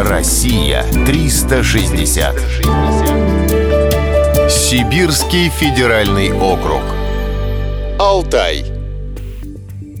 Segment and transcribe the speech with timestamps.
[0.00, 2.36] Россия 360.
[4.48, 6.82] Сибирский федеральный округ.
[7.98, 8.64] Алтай.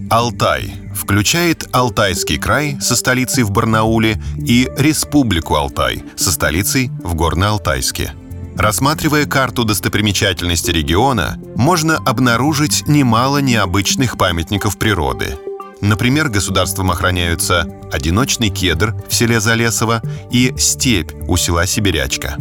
[0.08, 8.12] Алтай включает Алтайский край со столицей в Барнауле и Республику Алтай со столицей в Горно-Алтайске.
[8.56, 15.36] Рассматривая карту достопримечательности региона, можно обнаружить немало необычных памятников природы.
[15.80, 22.36] Например, государством охраняются одиночный кедр в селе Залесово и степь у села Сибирячка.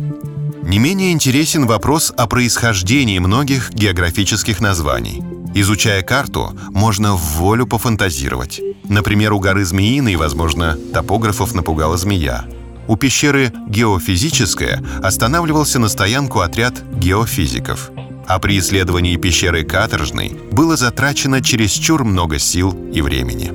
[0.63, 5.23] Не менее интересен вопрос о происхождении многих географических названий–
[5.59, 8.61] Изучая карту, можно в волю пофантазировать.
[8.83, 12.45] Например, у горы Змеиной, возможно, топографов напугала змея.
[12.87, 17.89] У пещеры «Геофизическая» останавливался на стоянку отряд геофизиков.
[18.27, 23.51] А при исследовании пещеры Каторжной было затрачено чересчур много сил и времени.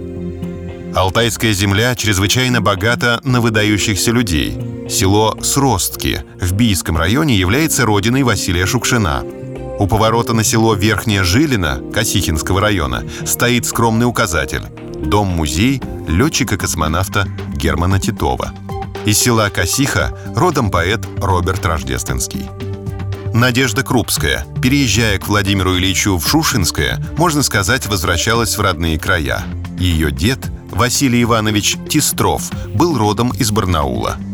[0.95, 4.59] Алтайская земля чрезвычайно богата на выдающихся людей.
[4.89, 9.25] Село Сростки в Бийском районе является родиной Василия Шукшина–
[9.83, 14.63] у поворота на село Верхняя Жилина Косихинского района стоит скромный указатель
[15.05, 17.27] «Дом-музей летчика-космонавта
[17.57, 18.53] Германа Титова».
[19.07, 22.49] Из села Косиха родом поэт Роберт Рождественский.
[23.35, 29.45] Надежда Крупская, переезжая к Владимиру Ильичу в Шушинское, можно сказать, возвращалась в родные края.
[29.79, 34.17] Ее дед, Василий Иванович Тистров, был родом из Барнаула–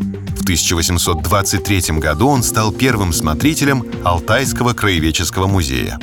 [0.49, 5.99] 1823 году он стал первым смотрителем Алтайского краеведческого музея.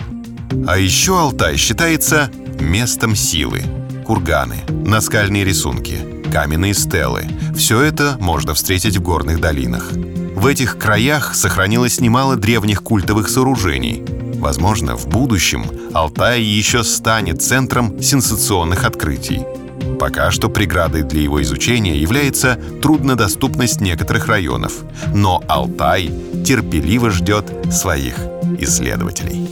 [0.69, 3.65] А еще Алтай считается местом силы.
[4.05, 5.99] Курганы, наскальные рисунки,
[6.33, 9.91] каменные стелы– все это можно встретить в горных долинах.
[10.37, 14.05] В этих краях сохранилось немало древних культовых сооружений.
[14.39, 19.41] Возможно, в будущем Алтай еще станет центром сенсационных открытий–
[19.99, 24.73] Пока что преградой для его изучения является труднодоступность некоторых районов,
[25.15, 26.11] но Алтай
[26.45, 28.17] терпеливо ждет своих
[28.59, 29.49] исследователей.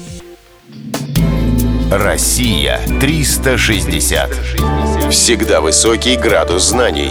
[1.90, 4.30] Россия 360.
[5.10, 7.10] Всегда высокий градус знаний.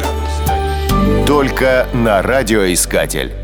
[1.26, 3.43] Только на радиоискатель.